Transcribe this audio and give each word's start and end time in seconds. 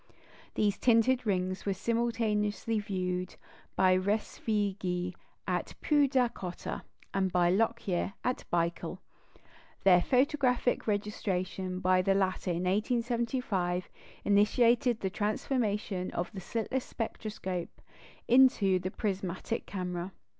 These 0.55 0.79
tinted 0.79 1.27
rings 1.27 1.63
were 1.63 1.75
simultaneously 1.75 2.79
viewed 2.79 3.35
by 3.75 3.95
Respighi 3.95 5.13
at 5.47 5.75
Poodacottah, 5.83 6.81
and 7.13 7.31
by 7.31 7.51
Lockyer 7.51 8.13
at 8.23 8.43
Baikul. 8.51 8.97
Their 9.83 10.01
photographic 10.01 10.87
registration 10.87 11.79
by 11.79 12.01
the 12.01 12.15
latter 12.15 12.49
in 12.49 12.63
1875 12.63 13.89
initiated 14.25 15.01
the 15.01 15.11
transformation 15.11 16.09
of 16.13 16.31
the 16.33 16.41
slitless 16.41 16.81
spectroscope 16.85 17.79
into 18.27 18.79
the 18.79 18.89
prismatic 18.89 19.67
camera. 19.67 20.13